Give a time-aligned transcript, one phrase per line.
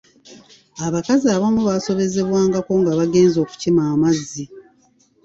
[0.85, 4.43] Abakazi abamu baasobezebwangako nga bagenze okukima amazzi.